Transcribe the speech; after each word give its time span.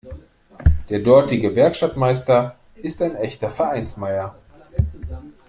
Der 0.89 0.97
dortige 0.97 1.55
Werkstattmeister 1.55 2.55
ist 2.81 3.03
ein 3.03 3.15
echter 3.15 3.51
Vereinsmeier. 3.51 4.33